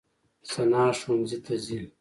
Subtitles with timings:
[0.51, 1.79] ثنا ښوونځي ته ځي.